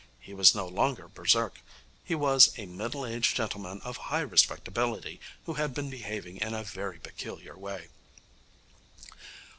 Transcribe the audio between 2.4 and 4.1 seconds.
a middle aged gentleman of